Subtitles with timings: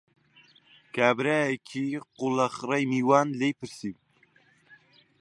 [0.95, 3.97] کابرایەکی قوڵەخڕەی میوان، لێی پرسیم: